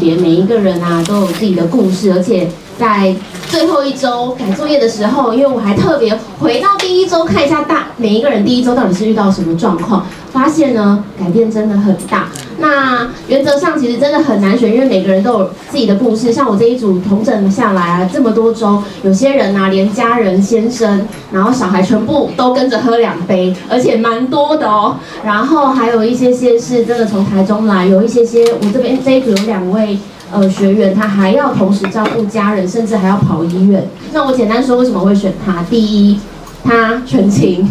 [0.00, 3.14] 别，每一个人啊都有自己的故事，而且在
[3.48, 12.28] 最后一周改作业的时候，因为我还特别回到第一周看一下大每一个人第一周到底是遇到什么状况，发现呢改变真的很大。
[12.60, 16.30] 那原则上其实真的很难选，因为每个人都有自己的故事。
[16.30, 24.96] 像我这一组同整下来啊，这么多周，有些人啊连家人、先生，然后小孩全部都跟着喝两杯，而且蛮多的哦。
[25.24, 29.98] 然后还有一些些是真的从台中来，有一些些我这边这一组有两位
[30.30, 33.88] 呃学员，他还要同时照顾家人，甚至还要跑医院。
[34.12, 35.62] 那我简单说为什么会选他？
[35.70, 36.20] 第一，
[36.62, 37.64] 他纯情；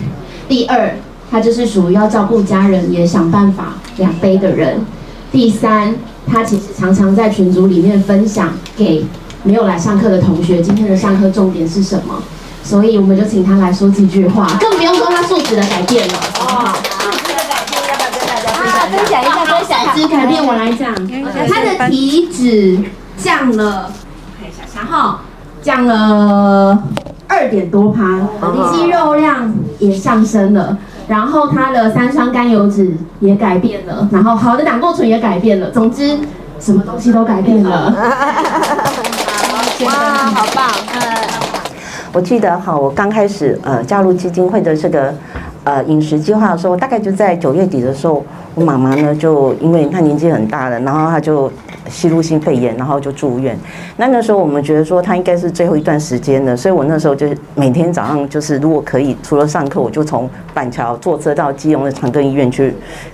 [0.47, 0.95] 第二。
[1.31, 4.79] 他就是属于要照顾家人，也想办法两杯的人。
[5.31, 5.93] 第三，
[6.25, 9.05] 他其实常常在群组里面分享给
[9.43, 12.21] 没有来上课的同学，今天的上课重点是什么。
[12.63, 16.13] 所以我们就请他来说几句话，更不用说他素质的改变了。
[16.39, 19.29] 哦，素质的改变要不要跟大家分享一下？
[19.45, 19.93] 分享一下。
[19.95, 20.93] 素质改变我来讲，
[21.47, 22.79] 他的体脂
[23.17, 23.91] 降了，
[24.39, 25.19] 看一下，然后
[25.61, 26.83] 降了
[27.27, 28.19] 二点多趴，
[28.73, 30.77] 肌肉量也上升了。
[31.09, 36.15] 然后他的三酸甘油脂也改变了，然后好的胆固醇也改变了，总之
[36.59, 37.91] 什么东西都改变了。
[39.85, 40.69] 哇，好棒！
[42.13, 45.13] 我记得哈，我刚开始呃加入基金会的这个
[45.63, 51.51] 呃饮食计划的时候，大概就在九月底的时候，我妈妈呢就因为她年纪很大了，然后她就。
[51.89, 53.57] 吸入性肺炎，然后就住院。
[53.97, 62.73] 那那时候我们觉得说他应该是最后一段时间了，所以我那时候就每天早上就是如果可以，除了上课，我就从板桥坐车到基隆的长庚医院去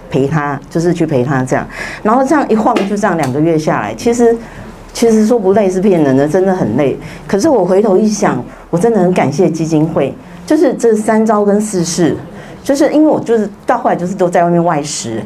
[0.09, 1.67] 陪他，就是去陪他这样。
[2.03, 4.35] 然后这样一晃就这样两个月下来，其实
[4.93, 6.97] 其实说不累是骗人的，真的很累。
[7.27, 10.13] 可是我回头一想，我真的很感谢基金会，
[10.45, 12.15] 就是这三招跟四式，
[12.63, 15.21] 就是因为我就是到后来就是都在外面外食，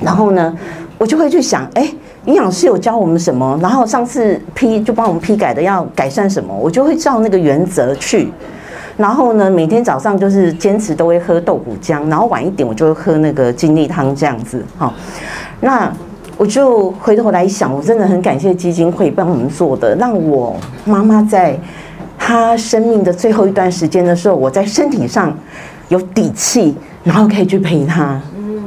[0.00, 0.56] 然后呢，
[0.98, 1.88] 我就会去想，哎。
[2.26, 3.56] 营养师有教我们什么？
[3.62, 8.32] 然后上次批就帮我们批改的要改善什么，我就会照那个原则去。
[8.96, 14.60] 然后呢，每天早上就是坚持都会喝豆腐浆，然后晚一点我就会喝那个精力汤这样子。
[14.76, 14.92] 哈，
[15.60, 15.92] 那
[16.36, 21.56] 我就回头来想，我真的很感谢基金会帮我们做的，让我妈妈在
[22.18, 25.32] 她生命的最后一段时间的时候，我在身体上
[25.90, 28.20] 有底气，然后可以去陪她。
[28.36, 28.64] 嗯，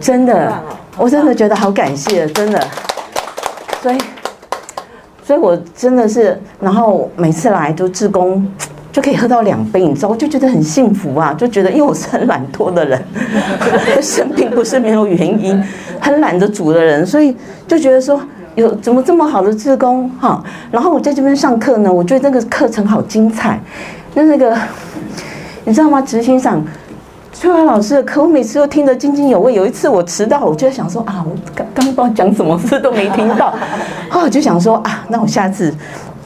[0.00, 0.58] 真的，
[0.96, 2.60] 我真的觉得好感谢，真的。
[3.82, 3.98] 所以，
[5.24, 8.46] 所以我真的是，然后每次来都自宫
[8.92, 13.02] 就可以喝到两杯，你知道，我就觉得很幸福啊，就觉得因为我是很懒惰的人，
[14.00, 15.62] 生病不是没有原因，
[16.00, 18.20] 很懒得煮的人，所以就觉得说
[18.54, 23.60] 有怎么这么好的自宫哈，然后我在这边上课呢，我觉得那个课程好精彩，
[24.14, 24.56] 那那个
[25.64, 26.00] 你知道吗？
[26.00, 26.64] 执行长。
[27.34, 29.52] 翠华老师的课，我每次都听得津津有味。
[29.54, 33.52] 有一次我迟到，我就在想说啊，我刚刚不知道讲什么事都没听到，
[34.08, 35.74] 后来就想说啊，那我下次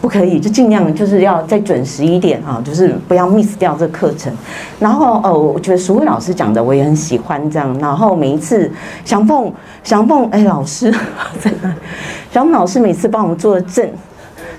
[0.03, 4.31] 不可以，就尽量就是要再准时一点啊，就是不要 miss 掉这课程。
[4.79, 7.77] 然后哦，我觉得淑慧老师讲的我也很喜欢这样。
[7.79, 8.71] 然后每一次
[9.07, 9.51] 祥凤
[9.83, 10.93] 祥凤哎老师
[11.41, 11.75] 在那，
[12.31, 13.89] 祥凤老师每次帮我们做的正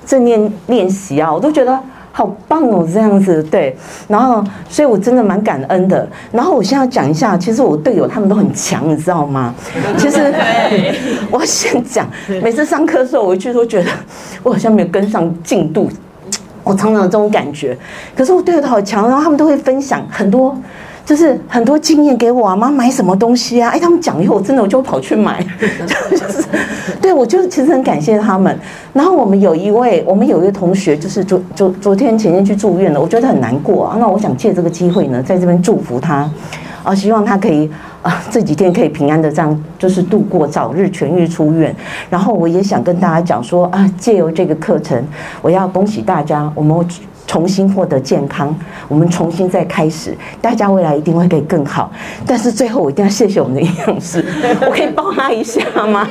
[0.04, 1.80] 正念练习啊，我都觉得。
[2.12, 3.75] 好棒哦，这样子对，
[4.08, 6.08] 然后所以我真的蛮感恩的。
[6.31, 9.53] 然后我现在讲一下，其实我队友他们都很强，你知道吗？
[9.97, 10.34] 其实
[11.31, 12.08] 我先讲，
[12.42, 13.90] 每次上课的时候，我一去都觉得
[14.44, 15.90] 我好像没有跟上进度，
[16.64, 17.78] 我常常有这种感觉。
[18.16, 20.58] 可是我队友都好强，然后他们都会分享很多。
[21.09, 23.72] 就是很多经验给我啊，妈买什么东西啊？
[23.72, 26.46] 哎，他们讲以后，我真的我就跑去买， 就是，
[27.02, 28.56] 对我就是其实很感谢他们。
[28.94, 33.98] 然后我们有一位，我们有一位同学，就是昨昨昨天前天去住院了，我觉得很难过啊。
[34.00, 36.30] 那我想借这个机会呢，在这边祝福他，
[36.84, 37.68] 啊，希望他可以
[38.03, 41.75] 啊这几天可以平安的这样，就是度过，早日痊愈出院。
[42.12, 45.03] 然后我也想跟大家讲说啊，借由这个课程，
[45.42, 46.86] 我要恭喜大家，我们。
[47.30, 48.58] 重新获得健康，
[48.88, 51.92] 我们重新再开始，大家未来一定会可以更好。
[52.26, 54.26] 但是最后我一定要谢谢我们的营养师，
[54.62, 56.08] 我可以抱他一下吗？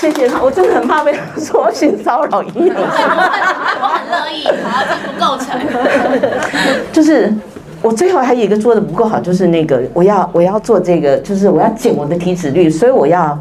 [0.00, 2.82] 谢谢他，我真的很怕被说性骚扰营养师。
[3.82, 5.60] 我很乐意，好，这不构成。
[6.90, 7.30] 就是
[7.82, 13.38] 我最后还有一个做的不够好，就是那个我要我要做这个，就是我要减我的体脂率，所以我要。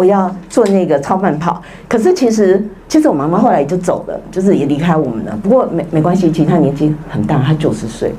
[0.00, 5.38] 我要做那个超慢跑，可是其实其实我妈妈后来就走了，就是也离开我们了。
[5.42, 8.14] 不过没没关系，其实她年纪很大，她九十岁，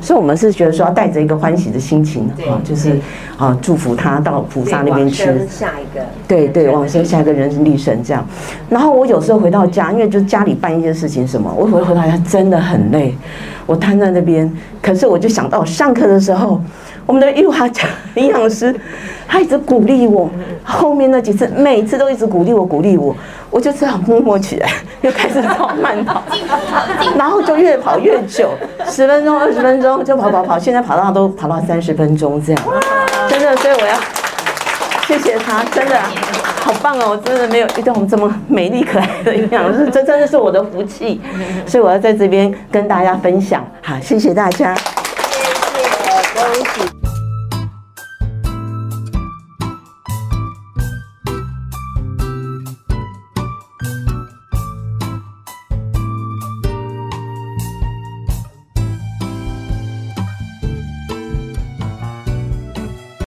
[0.00, 2.98] 所以我们是觉得说要带着一个欢喜的心情啊，就是
[3.36, 5.26] 啊祝福她到菩萨那边去。
[5.46, 6.02] 下一个。
[6.26, 8.26] 对对，往生下一个人生历程这样。
[8.70, 13.14] 然后我有时候回到家，因为就家里办一些事情什么，我回回到家真的很累，
[13.66, 14.50] 我瘫在那边。
[14.80, 16.58] 可是我就想到上课的时候，
[17.04, 18.74] 我们的玉华讲营养师。
[19.26, 20.30] 他一直鼓励我。
[20.64, 23.14] 后面那几次，每次都一直鼓励我，鼓励我，
[23.50, 24.68] 我就只好默默起来，
[25.00, 26.22] 又开始跑慢跑，
[27.16, 28.50] 然后就越跑越久，
[28.88, 32.62] 十分钟、二十分钟就跑跑跑，现在跑到都跑到三十分钟这样，
[33.28, 33.94] 真的，所以我要
[35.06, 36.00] 谢谢他，真的
[36.60, 37.10] 好棒哦！
[37.10, 41.20] 我真的没有遇到这么美丽可爱的营养师，这真的是我的福气，
[41.64, 43.64] 所以我要在这边跟大家分享。
[43.82, 44.74] 好，谢谢大家。
[44.74, 45.84] 谢谢，
[46.34, 47.05] 恭喜。